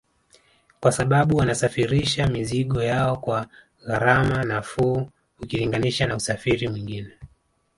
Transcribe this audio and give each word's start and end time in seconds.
Kwa 0.79 0.91
sababu 0.91 1.37
wanasafirisha 1.37 2.27
mizigo 2.27 2.83
yao 2.83 3.17
kwa 3.17 3.47
gharama 3.87 4.43
nafuu 4.43 5.09
ukilinganisha 5.39 6.07
na 6.07 6.15
usafiri 6.15 6.67
mwingine 6.67 7.17